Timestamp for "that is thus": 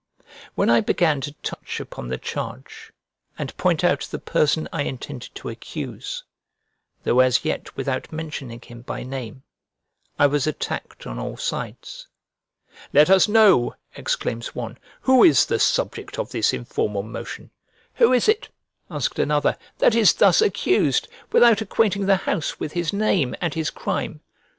19.77-20.41